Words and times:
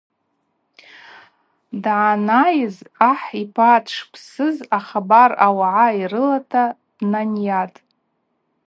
Дъанайыз 1.83 2.75
ахӏ 3.11 3.27
йпа 3.41 3.71
дшпсыз 3.85 4.57
ахабар 4.77 5.31
ауагӏа 5.47 5.87
йрылата 5.99 6.63
днанйатӏ. 6.97 7.79